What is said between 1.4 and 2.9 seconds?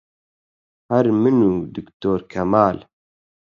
و دکتۆر کەمال